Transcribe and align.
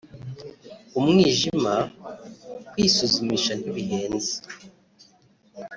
umwijima[…] 0.99 1.73
kwisuzumisha 2.71 3.51
ntibihenze 3.59 4.33